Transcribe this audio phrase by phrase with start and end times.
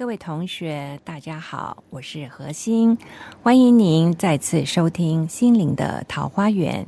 [0.00, 2.96] 各位同学，大家好，我是何欣，
[3.42, 6.86] 欢迎您再次收听《心灵的桃花源》。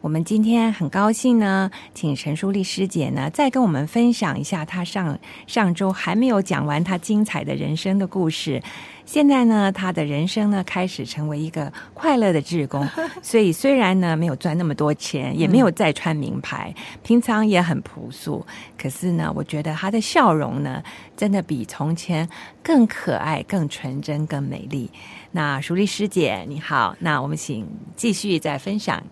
[0.00, 8.62] 我们今天很高兴呢，请陈淑丽师姐呢，再跟我们分享一下她上上周还没有讲完她精彩的人生的故事。
[9.04, 12.86] 现在呢，她的人生呢，开始成为一个快乐的志工。
[13.22, 18.44] 所以虽然呢，没有赚那么多钱，也没有再穿名牌，平常也很朴素，
[18.76, 20.82] 可是呢，我觉得她的笑容呢，
[21.16, 22.28] 真的比从前
[22.62, 24.90] 更可爱、更纯真、更美丽。
[25.32, 27.66] 那淑丽师姐你好，那我们请
[27.96, 29.02] 继续再分享。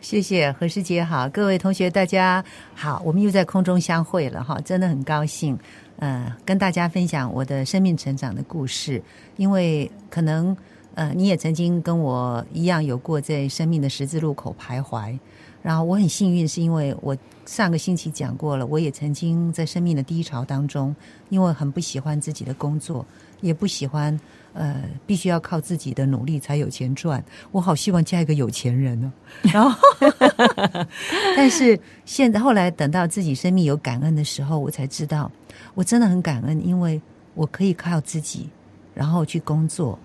[0.00, 5.58] 谢谢何师姐好，各位同学大家好，我们又在空中相会了哈，真的很高兴，
[5.98, 9.02] 呃，跟大家分享我的生命成长的故事，
[9.36, 10.56] 因为可能
[10.94, 15.18] 呃你也曾经跟我一样有过在生命的十字路口徘徊，
[15.62, 20.94] 然后我很幸运是因为我上个星期讲过了，我也曾经在生命的低潮当中，
[21.28, 23.04] 因为很不喜欢自己的工作，
[23.40, 24.18] 也不喜欢。
[24.58, 24.74] 呃，
[25.06, 27.24] 必须要靠自己的努力才有钱赚。
[27.52, 29.12] 我好希望嫁一个有钱人哦。
[29.54, 29.78] 然后，
[31.36, 35.30] 但是现在后来等到自己生命有感恩的时候，我才知道
[35.74, 37.00] 我真的很感恩，因为
[37.34, 38.50] 我可以靠自己，
[38.94, 39.96] 然后去工作。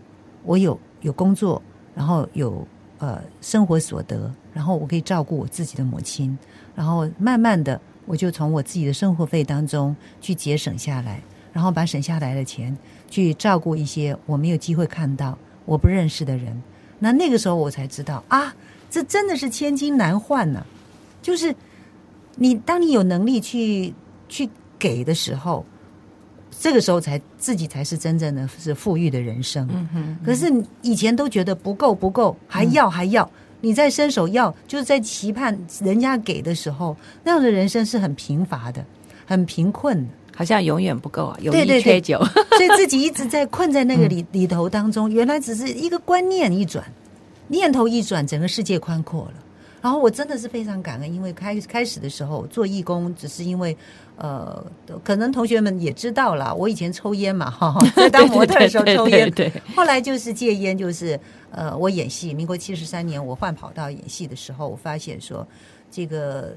[0.44, 1.60] 我有有工作，
[1.96, 2.68] 然后有
[3.00, 6.38] 呃生活所得，然后我可以照顾我自己的母亲，
[6.76, 11.20] 然后慢慢的我就从我自己的生活费当中去节省下来，
[11.52, 12.78] 然后把省下来的钱。
[13.14, 16.60] 去照顾一些我没有机会看到、我不认识的人，
[16.98, 18.52] 那那个时候我才知道啊，
[18.90, 20.66] 这真的是千金难换呢。
[21.22, 21.56] 就是
[22.36, 23.94] 你当你有能力去
[24.28, 25.64] 去给的时候，
[26.60, 29.70] 这个时候才自己才是真正的是富裕的人生。
[29.72, 30.18] 嗯哼。
[30.26, 33.30] 可是以前都觉得不够不够，还要还要，
[33.62, 38.84] 你在伸手要，就是在期盼人家给的时候，那样的人生是很贫乏的，
[39.24, 40.14] 很贫困的。
[40.36, 42.18] 好像永远不够啊，有一缺九，
[42.58, 45.10] 所以自己一直在困在那个里里头当中。
[45.10, 46.84] 原来只是一个观念一转，
[47.48, 49.34] 念头一转，整个世界宽阔了。
[49.82, 53.76] 然后我真的是非常感恩，因为开开始的时候做义工，只是因为
[54.16, 54.66] 呃，
[55.04, 59.52] 可能同学们也知道了，我以前抽烟嘛，哈， 在当模特的时候抽烟，对。
[59.76, 61.20] 后来就是戒烟，就是
[61.52, 65.46] 呃，我演戏，民国七十三年我换跑道演戏的时候，我发现说
[65.92, 66.56] 这个。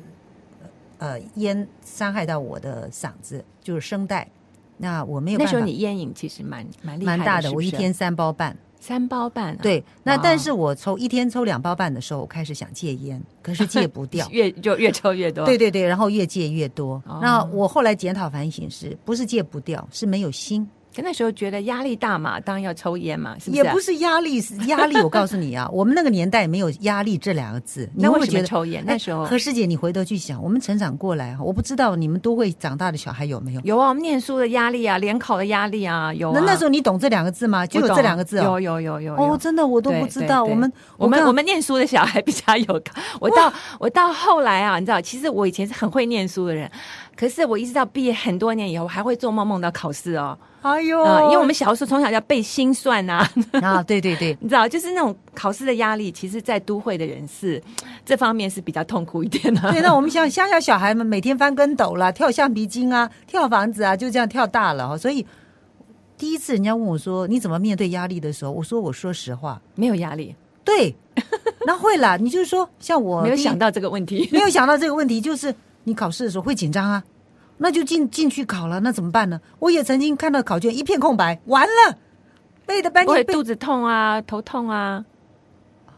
[0.98, 4.26] 呃，烟伤害到我的嗓子，就是声带。
[4.78, 5.38] 那我没有。
[5.38, 8.56] 那时候你烟瘾其实蛮蛮蛮大的，我一天三包半。
[8.78, 9.56] 三包半。
[9.56, 15.44] 对，那但是我抽一天抽两包半的时候，我开始想戒烟，可是戒不掉， 越就越抽越多。
[15.46, 17.02] 对 对对，然后越戒越多。
[17.20, 20.68] 那我后来检讨反省是，不是戒不掉，是没有心。
[21.04, 23.62] 那时候觉得压力大嘛，当然要抽烟嘛，是不是？
[23.62, 24.96] 也不是压力，是 压力。
[25.00, 27.88] 我告诉你啊， 我们那个年代没有压力这两个字。
[27.94, 28.82] 你为什么抽烟？
[28.86, 33.60] 那时候何师姐，你回头去想，我们成长过来，我不知道你们都会长大的小孩有没有？
[33.64, 36.32] 有啊，我们念书的压力啊，联考的压力啊，有。
[36.32, 37.66] 那那时候你懂这两个字吗？
[37.66, 38.60] 就有这两个字哦。
[38.60, 39.14] 有有有有。
[39.14, 40.44] 哦，真的我都不知道。
[40.44, 42.82] 我们我们我们念书的小孩比较有。
[43.20, 46.70] 我到我到后来啊，你知道，其实我以前是很会念书的人。
[47.16, 50.36] 可是我一直到毕业很多年以后，我还会做梦梦到考试哦。
[50.60, 53.26] 哎呦，因为我们小时候从小要背心算呐。
[53.62, 57.62] 啊，对对对， 你知道，就是那种考试的压力，其实，在都会的人士
[58.04, 59.72] 这方面是比较痛苦一点的。
[59.72, 64.98] 对，那我们像 乡下小孩们，每天翻跟斗啦，跳橡皮筋啊，跳房子啊，就这样跳大了。
[64.98, 65.24] 所以
[66.18, 70.34] 第一次人家问我说：“你怎么面对压力的时候？”我说：“我说实话，没有压力。”
[70.64, 70.92] 对，
[71.64, 72.16] 那会啦。
[72.16, 75.54] 你就是说，像我没有想到这个问题，没有想到这个问题，就是。
[75.86, 77.02] 你考试的时候会紧张啊，
[77.58, 79.40] 那就进进去考了，那怎么办呢？
[79.60, 81.96] 我也曾经看到考卷一片空白，完了，
[82.66, 85.04] 背的半天，肚子痛啊，头痛啊，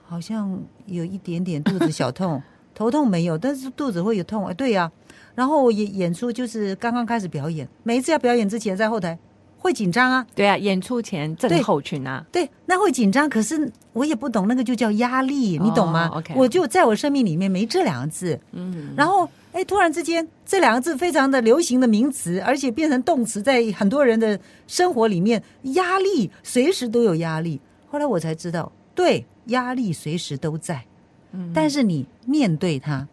[0.07, 2.43] 好像有一点点肚子小痛，
[2.77, 4.53] 头痛没有，但是肚子会有痛哎。
[4.53, 4.93] 对呀，
[5.35, 9.19] 然后演演出就是刚刚开始表演，每一次要表演之前在后台
[9.57, 10.27] 会紧张啊。
[10.35, 12.23] 对啊，演出前症候群啊。
[12.31, 19.27] 对，那会紧张，可是我也不懂那个就叫压力，你懂吗？OK，我就在我生命里面没这两个字，嗯，然后。
[19.53, 27.61] 哎，突然之间，这两个字非常的流行的名词，而且变成动词，在很多人的生活里面，压力随时都有压力。
[27.89, 30.85] 后来我才知道，对，压力随时都在，
[31.33, 33.07] 嗯，但是你面对它，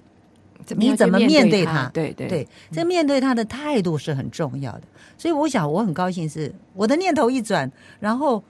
[0.76, 1.90] 你怎么面对它？
[1.94, 4.84] 对对对，这面对它的态度是很重要的。
[5.18, 8.44] 所以我想，我很高兴是我的念头一转，然后。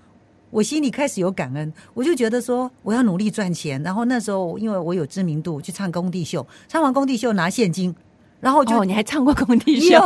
[0.55, 3.83] 我心里开始有感恩，我就觉得说我要努力赚钱。
[3.83, 7.93] 然后那时候因为我有知名度，去唱工地秀，唱完工地秀拿现金，
[8.39, 9.99] 然后就你还唱过工地秀？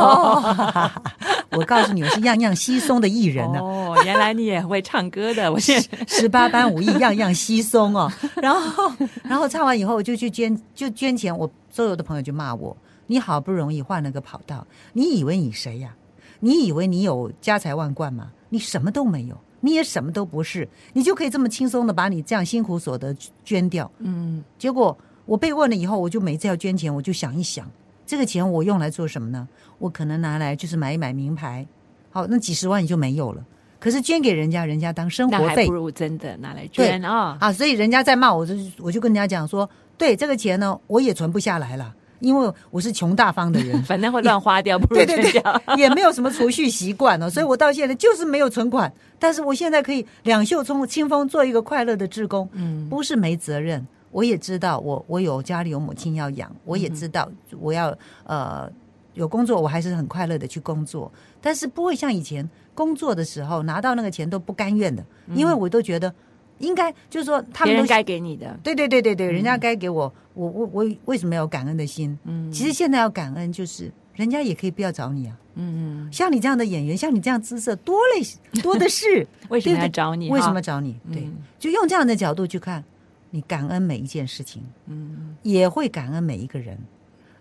[1.54, 3.60] 我告诉你，我是样样稀松的艺人呢。
[3.60, 5.52] 哦，原来你也会唱歌的。
[5.52, 8.10] 我是十八般武艺，样样稀松哦。
[8.42, 8.92] 然后，
[9.22, 11.36] 然后唱完以后，我就去捐，就捐钱。
[11.38, 12.76] 我所有的朋友就骂我：
[13.06, 15.94] 你好不容易换了个跑道，你以为你谁呀？
[16.40, 18.32] 你以为你有家财万贯吗？
[18.48, 23.14] 你什么都没有，你也什么都不是，你就可以这么轻松的把你这样辛苦所得
[23.44, 23.90] 捐掉。
[23.98, 24.96] 嗯结果
[25.26, 27.70] 我被问了以后，我就每次要捐钱，我就想一想，
[28.04, 29.46] 这个钱我用来做什么呢？
[29.78, 31.66] 我可能拿来就是买一买名牌，
[32.10, 33.44] 好，那几十万也就没有了。
[33.78, 37.38] 可是捐给人家，人家当生活费那还不如真的拿来捐啊！
[37.40, 45.42] 啊，所以人家在骂我，就我就跟人家讲说，对这个钱呢，我也存不下来了，因为我是穷大方的人， 反正会乱花掉，不如对对对。
[45.76, 52.88] 也没有什么储蓄习惯哦，所以我到现在就是没有存款，但是我现在可以两袖冲清风，做一个快乐的志工，嗯。
[52.88, 58.70] 不是没责任，我也知道我我有家里有母亲要养，我也知道我要呃
[59.14, 66.12] 有工作，我还是很快乐的去工作，但是不会像以前工作的时候拿到那个钱都不甘愿的，因为我都觉得
[66.60, 72.16] 应该就是说他们都该给你的，对对对对对，人家该给我，我我我为什么要有感恩的心？
[72.24, 75.36] 嗯其实现在要感恩，就是人家也可以不要找你啊。
[75.54, 78.24] 嗯，像你这样的演员，像你这样姿色，多嘞
[78.62, 79.26] 多的是。
[79.48, 80.30] 为什么要找你？
[80.30, 80.96] 为什哈么找你？
[81.12, 82.84] 对嗯，就用这样的角度去看，
[83.30, 86.78] 你感恩每一件事情，嗯也会感恩每一个人。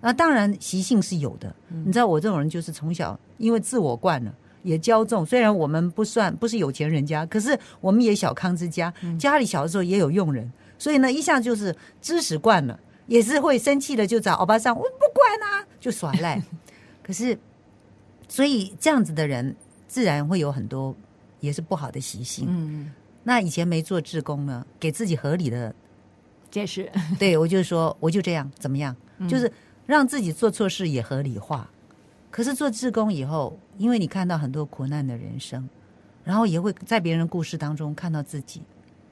[0.02, 4.34] 那当然习性是有的，嗯你知道我这种人就是从小因为自我惯了。
[4.64, 16.42] 也骄纵，虽然我们不算不是有钱人家，可是我们也小康之家，嗯家里小的时候也有佣人，所以呢，一向就是知识惯了，也是会生气的就找欧巴桑，我不管啊，就耍赖。
[17.02, 17.38] 可是，
[18.28, 19.56] 所以这样子的人，
[19.88, 20.96] 自然会有很多
[21.40, 22.46] 也是不好的习性。
[22.48, 22.92] 嗯，
[23.24, 25.74] 那以前没做志工呢，给自己合理的，
[26.52, 28.96] 解释 对我就说我就这样怎么样，
[29.28, 29.52] 就是
[29.88, 31.68] 让自己做错事也合理化。
[32.32, 35.68] 可是做志工以后，因为你看到很多苦难的人生，
[36.24, 38.62] 然后也会在别人的故事当中看到自己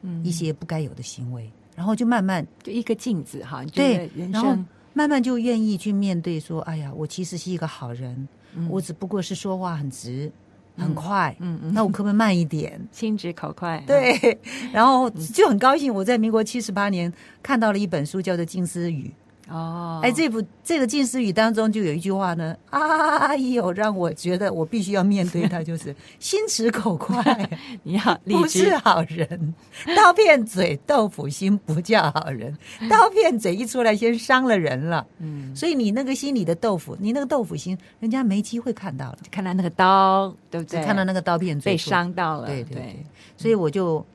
[0.01, 10.31] 嗯一些不该有的行为，然后就慢慢就一个镜子哈，对人然后生慢慢就愿意去面对说，哎呀，我其实是一个好人，嗯我只不过是说话很直
[10.75, 12.79] 很快，嗯嗯那我可不可以慢一点？
[12.91, 14.37] 心直口快，对，
[14.71, 17.11] 然后就很高兴，我在民国七十八年
[17.41, 19.07] 看到了一本书，叫做《近思语》。
[19.49, 27.49] 哦，哎，这部这个《近似语》当中就有一句话呢，啊呦，让我觉得我必须要面对它，就是 心直口快，
[27.83, 29.53] 你要理不智是好人。
[29.95, 32.55] 刀片嘴豆腐心不叫好人，
[32.89, 35.05] 刀片嘴一出来，先伤了人了。
[35.19, 40.83] 嗯，所以你那个心里的豆腐，你那个豆腐心，人家没机会看到了，看到那个刀，对不对？
[40.83, 43.05] 看到那个刀片嘴被伤到了，对对对，
[43.37, 44.05] 所以我就，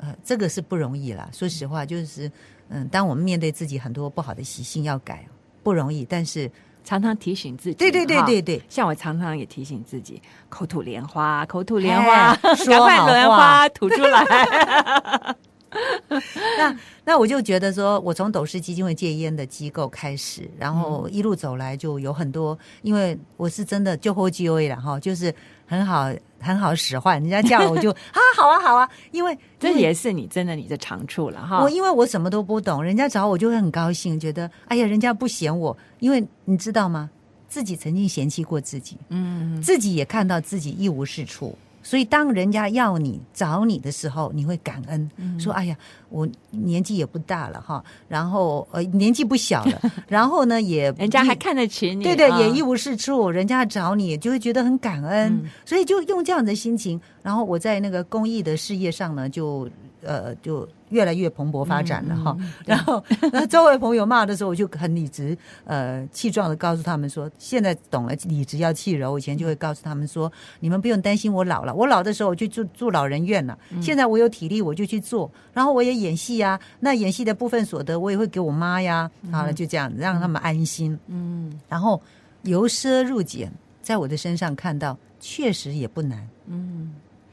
[0.00, 1.28] 呃，这个是不容易啦。
[1.32, 2.30] 说实话，就是，
[2.68, 5.26] 嗯，当我们面对自己很多不好的习性要改，
[5.62, 6.04] 不容易。
[6.04, 6.50] 但是，
[6.84, 15.36] 常常提醒自己，对对对哈对对，像我常常也提醒自己，口吐莲花，口吐莲花，哎 说赶快好莲话花吐出来。
[16.58, 25.34] 那那我就觉得说，我从斗士基金会戒烟的机构开始，然后一路走来就有很多，因为我是真的就后 G O A 了哈，就是
[25.72, 31.62] 很好很好使唤，人家叫我就 啊好啊好啊，因为这也是你真的你的长处了哈。
[31.62, 37.08] 我因为我什么都不懂，人家找我就会很高兴，觉得哎呀，人家不嫌我，因为你知道吗？
[37.48, 45.76] 自己曾经嫌弃过自己，嗯，自己也看到自己一无是处，所以当人家要你找你的时候，你会感恩，说哎呀，
[46.08, 52.38] 我年纪也不大了哈，然后呃年纪不小了， 然后呢也人家还看得起你，对对，啊。
[52.38, 55.50] 也一无是处，人家找你就会觉得很感恩，嗯。
[55.64, 59.68] 所以就用这样的心情，然后我在那个公益的事业上呢，就
[60.02, 62.36] 呃就越来越蓬勃发展了哈。
[62.66, 70.30] 然后 那周围朋友骂的时候，我就很理直呃气壮的告诉他们说，现在懂了理直要气柔，我以前就会告诉他们说，
[70.60, 80.98] 你们不用担心我老了，我老的时候我就住住老人院了，现在我有体力我就去做，然后我也演戏啊，那演戏的部分所得我也会给我妈呀，好了就这样子让他们安心。
[81.08, 82.00] 嗯然后
[82.42, 86.28] 由奢入俭，在我的身上看到，确实也不难。
[86.46, 86.92] 嗯，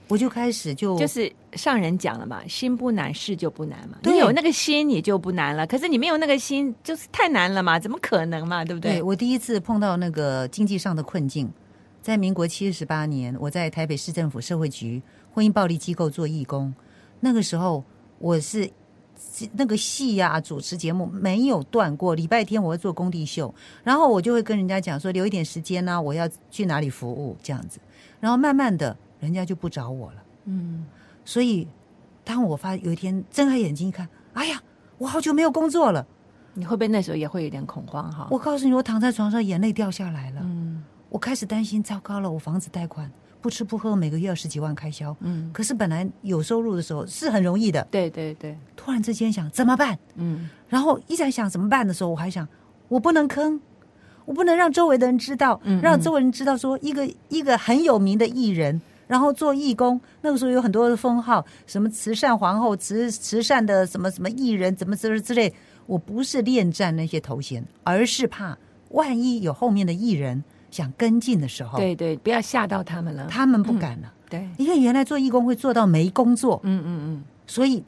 [0.09, 3.97] 我就开始就就是上人讲了嘛，心不难，事就不难嘛。
[4.03, 5.65] 你有那个心，你就不难了。
[5.65, 8.65] 可是你没有那个心，就是太难了嘛，怎么可能嘛？
[8.65, 8.95] 对不对？
[8.95, 11.49] 对我第一次碰到那个经济上的困境，
[12.01, 15.01] 在民国七十八年，我在台北市政府社会局
[15.31, 16.73] 婚姻暴力机构做义工，
[17.19, 17.83] 那个时候
[18.17, 18.69] 我是。
[19.51, 22.15] 那个戏呀、主持节目没有断过。
[22.15, 27.81] 礼拜天我会做工地秀，然后我就会跟人家讲说，留一点时间呢、我要去哪里服务这样子。
[28.21, 30.23] 然后慢慢的，人家就不找我了。
[30.45, 30.85] 嗯，
[31.25, 31.67] 所以，
[32.23, 34.61] 当我发有一天睁开眼睛一看，哎呀，
[34.97, 36.05] 我好久没有工作了。
[36.53, 38.27] 你会不会那时候也会有点恐慌哈？
[38.31, 40.41] 我告诉你，我躺在床上，眼泪掉下来了。
[40.43, 43.09] 嗯我开始担心，糟糕了，我房子贷款，
[43.41, 45.15] 不吃不喝，每个月要十几万开销。
[45.21, 49.97] 嗯，可是本来有收入的时候是很容易的，对对对，突然之间想怎么办？
[50.15, 52.47] 嗯然后一直在想怎么办的时候，我还想
[52.89, 53.59] 我不能坑，
[54.25, 65.51] 我不能让周围的人知道，嗯嗯让周围人知道说一个一个很有名的艺人，然后做义工，那个时候有很多的封号，什么慈善皇后、慈慈善的什么什么艺人，怎么之之类。
[65.87, 68.55] 我不是恋战那些头衔，而是怕
[68.89, 73.25] 万一有后面的艺人想跟进的时候，对对，不要吓到他们了。
[73.27, 74.13] 他们不敢了。
[74.29, 77.83] 对，因为原来做义工会做到没工作，嗯嗯所以，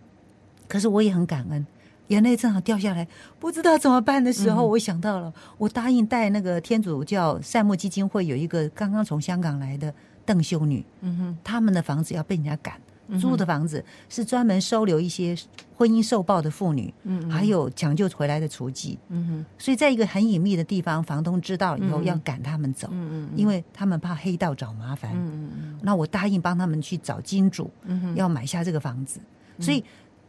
[0.67, 1.63] 可是我也很感恩，
[2.07, 3.07] 眼泪正好掉下来，
[3.39, 9.93] 不知道怎么办的时候，嗯我想到了，我答应带那个天主教善牧基金会有一个刚刚从香港来的
[10.31, 15.35] 邓修女，嗯哼，他们的房子要被人家赶，嗯租的房子是专门收留一些
[15.75, 17.29] 婚姻受暴的妇女，嗯嗯。
[17.29, 22.05] 还有抢救回来的雏妓，嗯哼，所以在一个很隐秘的地方，房东知道以后嗯。
[22.05, 25.11] 要赶他们走，嗯嗯，因为他们怕黑道找麻烦。
[25.13, 29.19] 嗯嗯那我答应帮他们去找金主，嗯哼，要买下这个房子，
[29.59, 29.83] 所以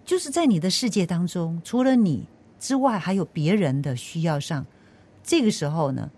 [0.04, 2.26] 就是在你的世界当中，除了你
[2.58, 4.66] 之外，还有别人的需要上，
[5.22, 6.10] 这个时候呢，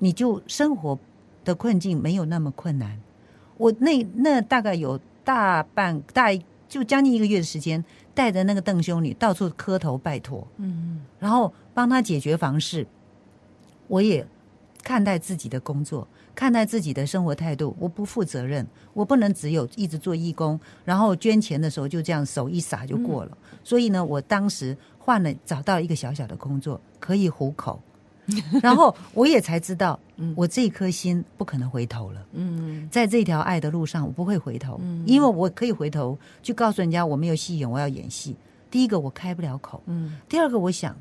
[0.00, 0.98] 你就生活
[1.44, 2.98] 的困境没有那么困难。
[3.58, 6.34] 我那那大概有大半大
[6.68, 7.84] 就将近一个月的时间，
[8.14, 12.86] 带着那个邓修女到处磕头拜托，嗯然后帮她解决房事。
[13.88, 14.26] 我也
[14.82, 23.36] 看待自己的工作，看待自己的生活态度，我不负责任，我不能只有一直做义工，然后捐钱的时候就这样手一撒就过了。
[23.64, 27.82] 所以呢，我当时换了找到一个小小的工作，可以糊口，
[28.62, 29.98] 然后我也才知道，
[30.36, 32.26] 我这一颗心不可能回头了。
[32.32, 32.88] 嗯。
[32.90, 35.02] 在这条爱的路上，我不会回头，嗯。
[35.06, 38.36] 因为我可以回头去告诉人家我没有戏演，我要演戏。
[38.70, 40.18] 第一个我开不了口，嗯。
[40.28, 40.94] 第二个我想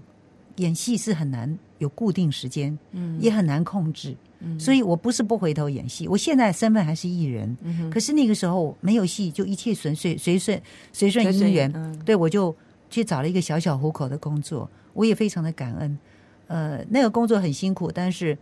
[0.56, 3.18] 演戏是很难有固定时间，嗯。
[3.20, 4.58] 也很难控制，嗯。
[4.58, 7.90] 所以我不是不回头演戏，我现在身份还是艺人，嗯哼。
[7.90, 10.62] 可是那个时候没有戏，就一切顺遂随顺
[10.94, 12.00] 随顺随顺姻缘，嗯。
[12.06, 12.56] 对我就
[12.90, 16.00] 去找了一个小小糊口的工作，我也非常的感恩。
[16.48, 18.38] 呃，那个工作很辛苦，但是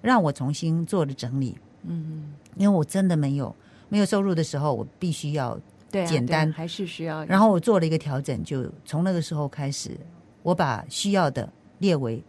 [0.00, 2.34] 让我重新做了整理，嗯。
[2.56, 3.56] 因为我真的没有
[3.88, 5.58] 没有收入的时候，我必须要
[6.06, 6.52] 简单。
[6.52, 9.98] 还是需要，然后我做了一个调整，就从那个时候开始，
[10.42, 12.22] 我把需要的列为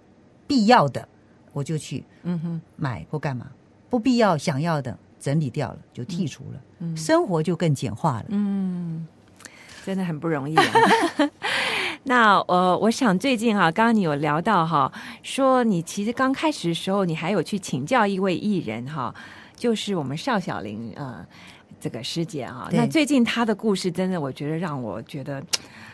[0.47, 1.05] 必要的，
[1.51, 2.61] 我就去嗯哼。
[2.77, 3.45] 买或干嘛；
[3.89, 6.95] 不必要、想要的整理掉了，就剔除了，嗯。
[6.95, 8.25] 生活就更简化了。
[8.29, 9.05] 嗯，
[9.85, 10.63] 真的很不容易、啊。
[12.03, 14.91] 那呃，我想最近哈、刚刚你有聊到哈、
[15.21, 19.13] 说你其实刚开始的时候，你还有去请教一位艺人哈、
[19.55, 21.25] 就是我们邵小玲呃
[21.79, 25.43] 这个师姐哈、那最近她的故事真的，我觉得让我觉得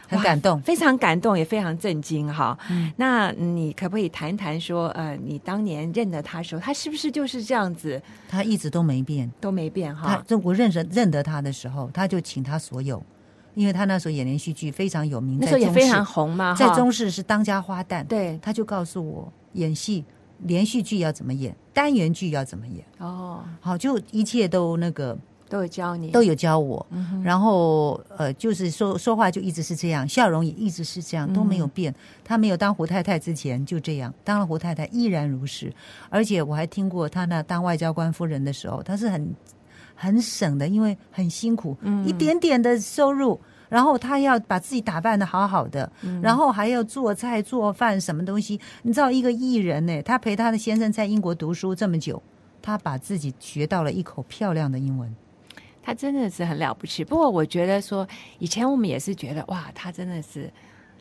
[0.07, 0.59] 很感动。
[0.61, 2.57] 非常感动，也非常震惊哈。
[2.69, 2.91] 嗯。
[2.97, 8.01] 那你可不可以谈谈说，呃，你当年认得他的时候，他是不是就是这样子？
[8.27, 10.23] 他一直都没变，都没变哈？
[10.27, 13.03] 就我认识认得他的时候，他就请他所有，
[13.55, 18.39] 因为他那时候演连续剧非常有名，那时候也非常红嘛，在中视是当家花旦，对。
[18.41, 20.03] 他就告诉我演戏
[20.43, 25.17] 连续剧要怎么演，单元剧要怎么演，哦，好，就一切都那个
[25.49, 26.85] 都有教你，都有教我。
[26.91, 31.93] 嗯然后呃，就是说说话就一直是这样，笑容也一直是这样，都没有变。
[32.23, 35.73] 他没有当胡太太之前就这样，当了胡太太依然如是。
[36.09, 39.35] 而且我还听过他那当外交官夫人的时候，他是很
[39.99, 43.39] 很省的，因为很辛苦，嗯一点点的收入。
[43.67, 48.59] 然后他要把自己打扮的好好的，嗯然后还要做菜做饭什么东西。
[48.81, 52.19] 你知道一个艺人呢，他陪他的先生在英国读书这么久，
[52.63, 55.13] 他把自己学到了一口漂亮的英文。
[55.83, 57.03] 他真的是很了不起。
[57.03, 58.07] 不过我觉得说，
[58.39, 60.51] 以前我们也是觉得哇，他真的是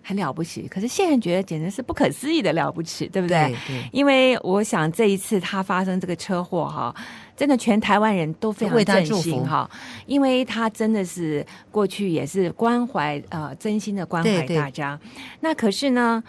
[0.09, 3.55] 很了不起，可是现在觉得简直是不可思议的了不起，对不对？
[3.67, 3.87] 对。
[3.93, 6.95] 因为我想这一次他发生这个车祸哈，
[7.37, 9.71] 真的全台湾人都非常震为他祝福心哈，
[10.07, 14.99] 因为他真的是过去也是关怀呃真心的关怀大家，
[15.41, 16.25] 那可是呢，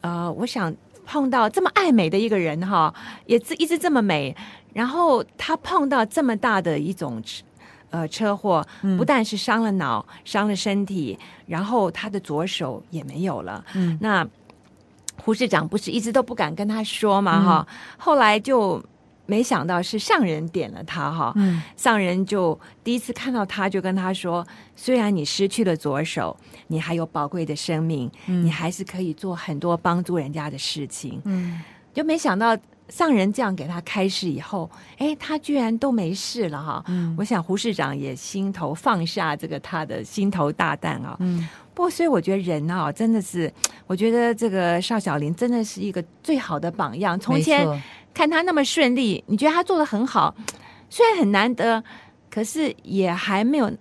[0.00, 0.74] 呃，我想
[1.06, 2.92] 碰到这么爱美的一个人哈，
[3.26, 4.34] 也是一直这么美，
[4.72, 7.22] 然后他碰到这么大的一种。
[7.90, 13.64] 呃，车祸嗯不但是伤了脑、伤了身体，然后他的左手也没有了。
[13.74, 14.26] 嗯那
[15.22, 17.42] 胡市长不是一直都不敢跟他说嗯嘛？
[17.42, 17.68] 哈、
[17.98, 18.82] 后来就
[19.26, 21.32] 没想到是上人点了他哈。
[21.36, 26.36] 嗯上人就第一次看到他，就跟他说：“虽然你失去了左手，
[26.68, 31.20] 你还有宝贵的生命，你还是可以做很多帮助人家的事情。
[31.24, 31.60] 嗯，
[31.92, 32.56] 就没想到
[32.90, 36.84] 上人这样给他开示以后，哎，他居然都没事了哈。
[36.88, 41.16] 嗯我想胡市长也心头放下这个他的心头大担啊。
[41.20, 43.50] 嗯不过，所以我觉得人啊，真的是，
[43.86, 47.18] 我觉得这个邵小林真的是一个最好的榜样。
[47.18, 47.80] 从没前错
[48.12, 50.34] 看他那么顺利，你觉得他做的很好，
[50.90, 51.82] 虽然很难得，
[52.28, 53.72] 可是也还没有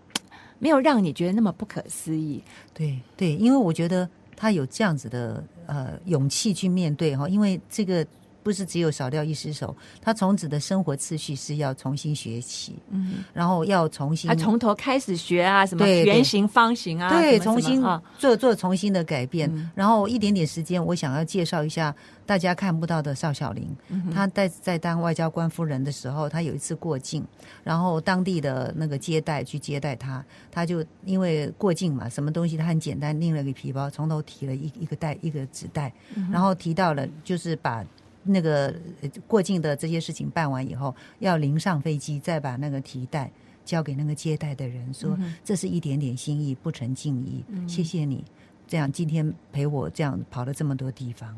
[0.59, 2.41] 没有让你觉得那么不可思议。
[2.73, 8.05] 对对，因为我觉得他有这样子的呃勇气去面对哈，因为这个
[8.41, 17.83] 不是只有少掉一失手，他从此的生活次序是要重新学起，嗯，然后要重新他从头开始学啊，什么圆形、方形啊，对，重新
[18.17, 21.93] 做做重新的改变，然后一点点时间，我想要介绍一下
[22.25, 23.67] 大家看不到的邵小玲。
[24.13, 27.25] 她在在当外交官夫人的时候，她有一次过境，
[27.63, 35.93] 然后当地的那个接待去接待她，她就因为过境嘛，什么东西她很简单，拎了个皮包，从头提了一一个袋一个纸袋，
[36.31, 37.85] 然后提到了就是把。
[38.31, 43.31] 那个呃过境的这些事情办完以后，要临上飞机，再把那个提袋
[43.65, 48.23] 交给那个接待的人，说、这是一点点心意，不成敬意，谢谢你。
[48.67, 51.35] 这样今天陪我这样跑了这么多地方，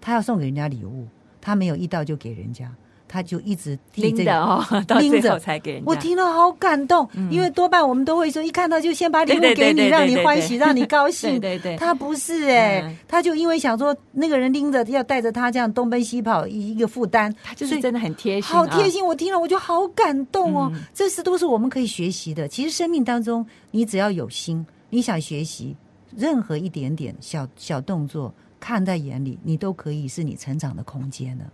[0.00, 1.08] 他要送给人家礼物，
[1.40, 2.74] 他没有一到就给人家，
[3.14, 5.88] 他就一直递拎这个的哦， 到最后才给人家。
[5.88, 11.38] 我听了好感动，因为多半我们都会说，一看到就先把礼物对对对给你，对对让你对对欢喜，让你 高兴。
[11.40, 18.90] 对对对他不是哎、嗯他就因为想说那个人拎着要带着他这样东奔西跑一一个负担，他就是真的很贴心、啊，好贴。
[18.90, 20.68] 心，我听了我就好感动哦。
[20.74, 22.48] 嗯这是都是我们可以学习的。
[22.48, 25.76] 其实生命当中，你只要有心，你想学习，
[26.16, 31.44] 任何一点点小小动作，看在眼里，你都可以是你成长的空间的。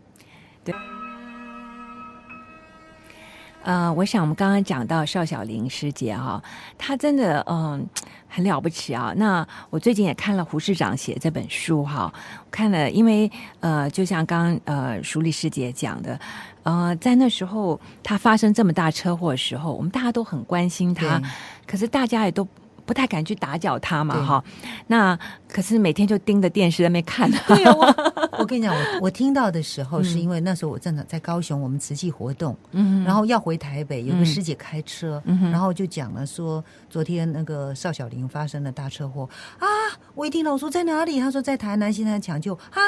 [3.62, 6.42] 呃，我想我们刚刚讲到邵小玲师姐哈、
[6.78, 7.86] 她真的嗯、
[8.28, 9.12] 很了不起啊。
[9.16, 12.12] 那我最近也看了胡市长写这本书哈、
[12.50, 16.18] 看了，因为呃，就像刚刚呃淑丽师姐讲的，
[16.62, 21.20] 呃，在那时候她发生这么大车祸的时候，我们大家都很关心她，
[21.66, 22.46] 可是大家也都。
[22.86, 24.42] 不太敢去打搅她嘛，哈，
[24.88, 27.86] 那可是每天就盯着电视在那边看，对呀、我
[28.40, 39.28] 我跟你讲，我我听到的时候，是因为那时候我正在在高雄，我们瓷器活动，嗯然后要回台北，有个师姐开车，嗯然后就讲了说，昨天那个邵小玲发生了大车祸
[39.58, 39.68] 啊！
[40.14, 42.80] 我一听到我说在哪里，他说在台南，现在抢救啊！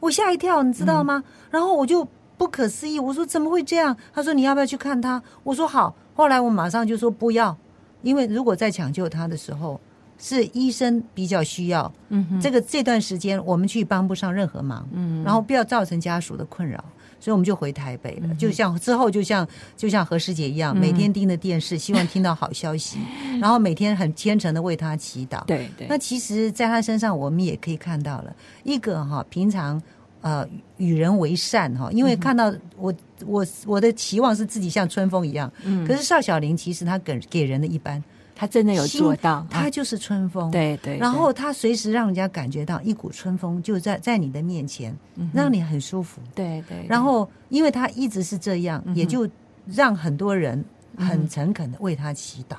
[0.00, 1.22] 我吓一跳，你知道吗？
[1.50, 2.08] 然后我就
[2.38, 3.94] 不可思议，我说怎么会这样？
[4.14, 5.22] 他说你要不要去看他？
[5.42, 5.94] 我说好。
[6.14, 7.54] 后来我马上就说不要，
[8.00, 9.78] 因为如果在抢救他的时候。
[10.18, 11.92] 是医生比较需要，
[12.40, 16.82] 这个这段时间我们去帮不上任何忙，嗯然后不要造成家属的困扰，
[17.20, 18.34] 所以我们就回台北了。
[18.36, 19.46] 就像之后，就像
[19.76, 22.98] 就像何师姐一样，每天盯着电视，希望听到好消息，
[23.40, 25.44] 然后每天很虔诚的为他祈祷。
[25.44, 29.82] 对对，那其实，在他身上，我们也可以看到了一个哈，平常
[30.20, 30.46] 呃
[30.76, 32.94] 与人为善哈，因为看到我
[33.26, 35.86] 我我的期望是自己像春风一样，嗯。
[35.86, 38.02] 可是邵小玲其实她给给人的一般，
[38.34, 46.20] 他真的有做到，他就是春风，对对，然后他随时让人家感觉到一股春风就在在你的面前，嗯让你很舒服。
[46.34, 49.28] 对对，然后，因为他一直是这样，嗯也就
[49.66, 50.62] 让很多人
[50.96, 52.56] 嗯很诚恳的为他祈祷，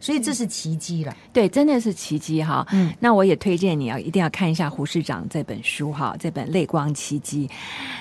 [0.00, 1.14] 所以这是奇迹了。
[1.32, 2.66] 对，真的是奇迹哈。
[2.72, 7.46] 嗯，那我也推荐你要一定要看一下胡市长这本书哈，这本《泪光奇迹》。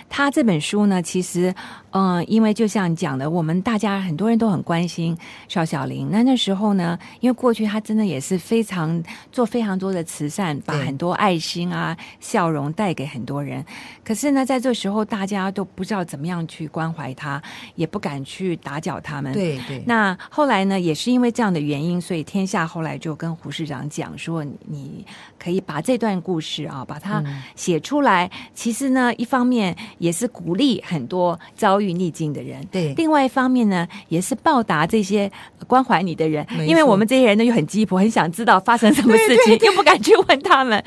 [0.10, 1.54] 他这本书呢，其实，
[1.92, 5.16] 嗯、因为就像讲的，我们大家很多人都很关心
[5.48, 6.10] 邵小玲。
[6.10, 13.64] 那那时候呢，因为过去他真的也是非常做非常多的慈善，把很多爱心啊、笑容带给很多人。
[14.04, 17.42] 可是呢，在这时候，大家都不知道怎么样去关怀他，
[17.76, 19.32] 也不敢去打搅他们。
[19.34, 25.06] 对对，那后来呢，也是因为这样的原因，所以天下后来就跟胡市长讲说，你你
[25.42, 28.30] 可以把这段故事啊，把它嗯写出来。
[28.54, 35.32] 其实呢，一方面也是鼓励很多遭遇逆境的人，对另外一方面呢，也是报答这些
[35.68, 40.84] 关怀你的人因为我们这些人呢又很鸡婆，很想知道发生什么事情，又不敢去问他们。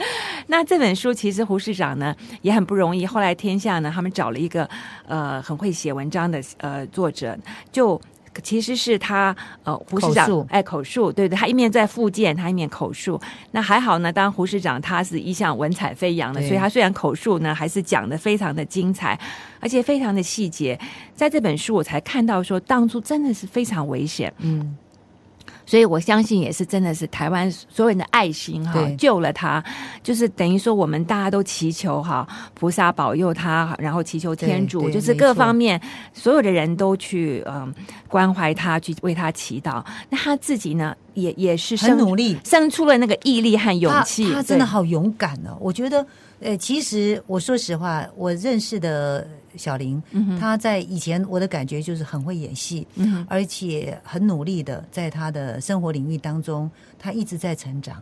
[0.48, 4.68] 那这本书其实胡市长呢也很不容易，后来天下呢他们找了一个
[5.06, 7.38] 呃很会写文章的呃作者，
[7.72, 7.98] 就。
[8.42, 13.20] 其实是他呃胡市长哎口述对对，他一面在复健，他一面口述。
[13.50, 19.18] 那还好呢，当然胡市长他是一向文采飞扬的，所以他虽然口述呢，还是讲的非常的精彩，
[19.60, 20.78] 而且非常的细节。
[21.14, 24.76] 在这本书我才看到说，当初真的是非常危险，嗯，
[25.72, 29.64] 所以我相信也是真的是台湾所有人的爱心哈救了他，
[30.02, 35.80] 就是等于说我们大家都祈求哈菩萨保佑他，然后祈求天主，就是各方面
[36.12, 37.74] 所有的人都去嗯
[38.06, 39.82] 关怀他，去为他祈祷。
[40.10, 45.56] 那他自己呢，也也是很努力，生出了那个毅力和勇气，他他真的好勇敢哦！
[45.58, 46.06] 我觉得，
[46.42, 49.26] 呃，其实我说实话，我认识的
[49.56, 57.96] 小林，嗯他在以前我的感觉就是很会演戏，嗯而且很努力的在他的生活领域当中，他一直在成长。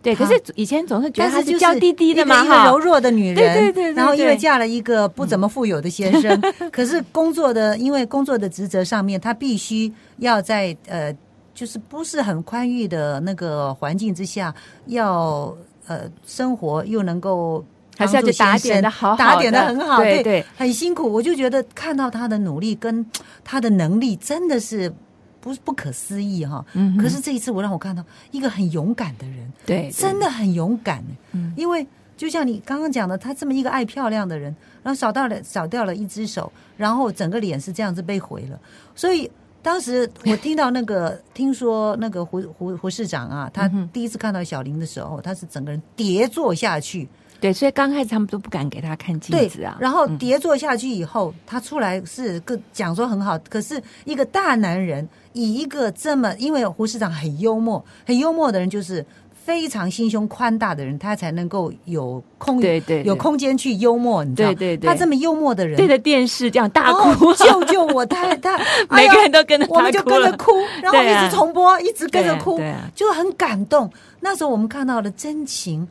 [0.00, 0.14] 对。
[0.14, 11.14] 可是以前总是觉得她是娇滴滴的嘛，一个柔弱的女人，对对对对然后因为嫁了一个不怎么富有的先生，可是工作的因为工作的职责上面，她必须要在呃，
[11.52, 14.54] 就是不是很宽裕的那个环境之下，
[14.86, 15.54] 要
[15.86, 17.64] 呃生活又能够
[17.96, 21.12] 还是要去打点的好好的打点的很好，对对，很辛苦。
[21.12, 23.04] 我就觉得看到他的努力跟
[23.44, 24.92] 他的能力，真的是
[25.40, 26.64] 不不可思议哈。
[26.74, 31.04] 嗯可是这一次，我让我看到一个很勇敢的人，对，真的很勇敢。
[31.32, 38.58] 嗯因为就像你刚刚讲的，他这么一个爱漂亮的人，然后少到了少掉了一只手，然后整个脸是这样子被毁了，
[38.94, 39.30] 所以。
[39.64, 47.08] 当时我听到那个，听说那个胡胡胡市长啊，他第一次看到小林的时候，他是整个人跌坐下去，
[47.42, 59.04] 对，所以刚开始他们都不敢给他看镜子啊，然后嗯跌坐下去以后，他出来是个讲说很好，可是一个大男人以一个这么，因为胡市长很幽默，很幽默的人就是
[59.44, 64.50] 非常心胸宽大的人，他才能够有空对对对有空间去幽默，你知道？
[64.54, 68.06] 对对对他这么幽默的人，对着电视这样大哦哭，救救我！
[68.06, 68.56] 他他
[68.88, 72.60] 每个人都跟着他我们就跟着哭， 然后一直重播，一直跟着哭
[72.94, 73.90] 就很感动。
[74.20, 75.88] 那时候我们看到了真情，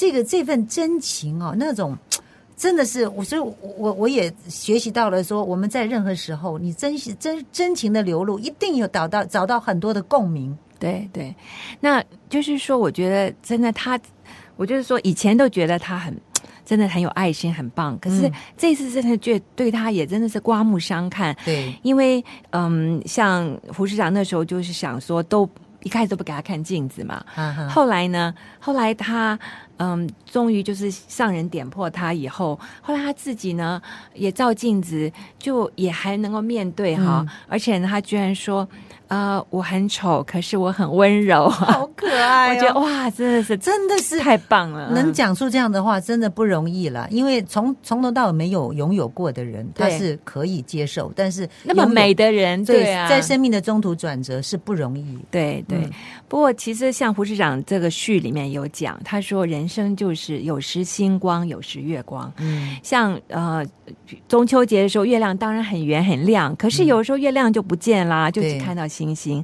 [0.00, 1.94] 这个这份真情哦，那种
[2.56, 10.56] 真的是我，所以我我我也学习到了，说我们在任何时候，你真心真真情的流露，一定有找到找到很多的共鸣。
[10.78, 11.34] 对对，
[11.80, 14.00] 那就是说，我觉得真的他，
[14.56, 16.18] 我就是说，以前都觉得他很。
[16.64, 17.98] 真的很有爱心，很棒。
[17.98, 25.48] 可是嗯这次真的觉对他也真的是刮目相看，对，因为嗯，像胡市长那时候就是想说，都
[25.82, 27.24] 一开始都不给他看镜子嘛，
[27.68, 28.34] 后来呢？
[28.58, 29.38] 后来他
[29.78, 33.80] 嗯，终于就是上人点破他以后，后来他自己呢
[34.14, 38.68] 也照镜子，就也还能够面对哈，嗯而且呢，他居然说，
[39.10, 41.48] 呃，我很丑，可是我很温柔。
[41.48, 47.08] 好可爱、哦， 我觉得哇，真的是真的是太棒了，嗯能讲出这样的话，真的不容易了。
[47.10, 55.18] 因为从从头到尾没有拥有过的人，他是可以接受，但是那么美的人，对在生命的中途转折是不容易。
[55.28, 55.90] 对对，嗯
[56.28, 62.32] 不过其实像胡市长这个序里面有讲，他说人生就是有时星光，有时月光。
[62.38, 63.66] 嗯，像呃
[64.28, 69.42] 中秋节的时候，月亮当然很圆很亮，可是有时候月亮就不见啦，就只看到星星。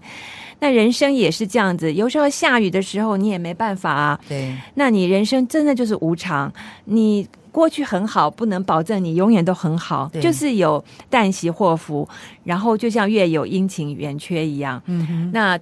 [0.60, 4.20] 那人生也是这样子，有时候下雨的时候你也没办法啊。
[4.28, 6.52] 对，那你人生真的就是无常，
[6.84, 12.06] 你过去很好，不能保证你永远都很好，对就是有旦夕祸福，
[12.44, 14.82] 然后就像月有阴晴圆缺一样。
[14.86, 15.58] 嗯哼，那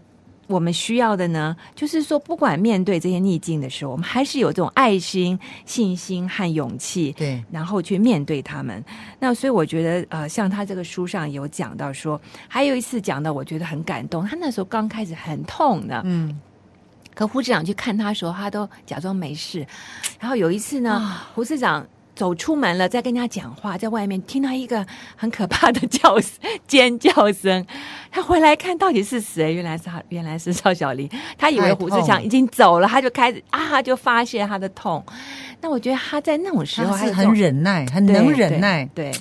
[0.47, 8.85] 我们需要的呢，就是说，不管面对这些逆境的时候，我们还是有这种爱心、信心和勇气，对，然后去面对他们。
[9.19, 14.27] 那所以我觉得，呃，像他这个书上有讲到说，还有一次讲到，我觉得很感动。
[14.27, 16.39] 他那时候刚开始很痛的，嗯，
[17.15, 19.67] 可胡市长去看他的时候，他都假装没事。
[20.21, 21.87] 然后有一次呢，胡市长。
[22.15, 26.31] 走出门了，在跟人家讲话，在外面听到一个很可怕的叫声
[26.67, 27.65] 尖叫声，
[28.11, 31.09] 他回来看到底是谁，原来是他，原来是赵小玲。
[31.37, 35.05] 他以为胡志强已经走了，他就开始啊，就发泄他的痛。
[35.61, 38.85] 那我觉得他在那种时候还是很忍耐，很能忍耐。
[38.95, 39.21] 对，对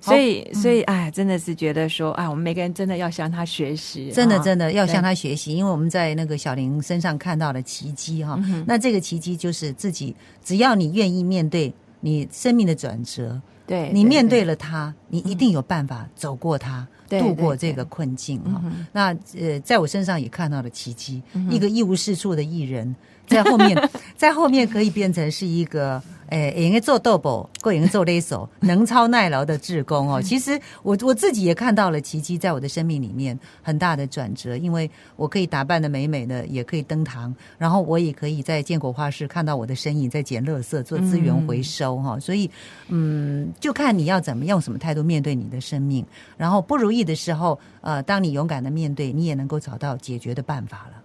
[0.00, 8.36] 所以所以哎，真的是觉得说啊，我们每个人真的要向他学习，真的啊真的要向他学习，因为我们在那个小林身上看到了奇迹哈。
[8.38, 11.72] 嗯那这个奇迹就是自己，只要你愿意面对
[12.02, 18.60] 你生命的转折，对你面对了，了它，你一定有办法走过它，对度过这个困境哈。
[18.64, 22.94] 嗯那呃，在我身上也看到了奇迹，嗯一个一无是处的艺人，
[23.26, 26.02] 在后面， 在后面可以变成是一个。
[26.32, 30.22] 诶，应该做豆腐，过应该做勒手，能操耐劳的志工嗯哦。
[30.24, 42.50] 其实我我自己也看到了奇迹，在我的生命里面很大的转折，因为我可以打扮的美美的，也可以登堂，然后我也可以在建国画室看到我的身影在捡垃圾、做资源回收哈、所以，
[42.88, 46.02] 嗯，就看你要怎么用什么态度面对你的生命。
[46.38, 51.01] 然后不如意的时候，呃，当你勇敢的面对，你也能够找到解决的办法了。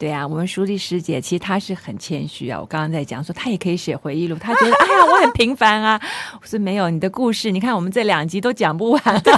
[0.00, 2.58] 对啊，我们淑丽师姐其实她是很谦虚啊。
[2.58, 6.00] 我刚刚在讲说，她也可以写回忆录，她觉得 哎呀，我很平凡啊。
[6.40, 9.02] 我说没有，你的故事，你看我们这两集都讲不完。
[9.20, 9.34] 对、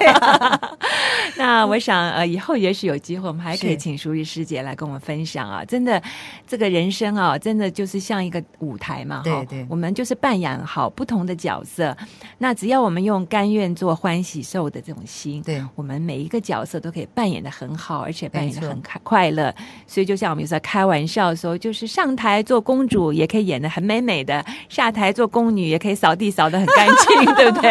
[1.36, 5.64] 那我想呃，以后也许有机会，我们还可以是请淑丽师姐来跟我们分享啊。
[5.64, 6.00] 真的，
[6.46, 11.96] 这个人生啊，真的就是像一个舞台嘛，哈对对我们就是扮演好不同的角色。
[12.38, 19.52] 那只要我们用甘愿做欢喜受的这种心，对我们每一个角色都可以扮演的很好，而且扮演的很快快乐。
[19.88, 27.70] 所以就像我们有时候开玩笑的时候，就是上台做公主也可以演的很美美的，下台做宫女也可以扫地扫得很干净， 对不对？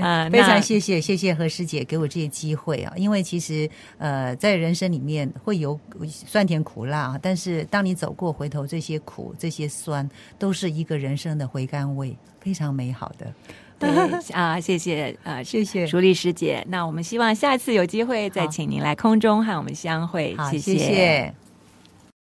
[0.00, 13.26] 啊非常那谢谢谢谢何师姐给我这些机会啊，因为其实呃在人生里面会有酸甜苦辣啊，但是当你走过回头，这些苦这些酸都是一个人生的回甘味，非常美好的。
[13.78, 13.88] 对
[14.34, 16.64] 啊，谢谢啊，谢谢淑丽师姐。
[16.68, 21.34] 那我们希望下次有机会再好请您来空中和我们相会，好，谢谢谢